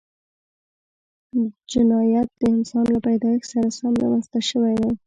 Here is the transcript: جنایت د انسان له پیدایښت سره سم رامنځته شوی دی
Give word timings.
جنایت 1.71 2.29
د 2.39 2.43
انسان 2.55 2.85
له 2.93 2.99
پیدایښت 3.07 3.47
سره 3.53 3.67
سم 3.77 3.93
رامنځته 4.01 4.39
شوی 4.49 4.73
دی 4.81 4.91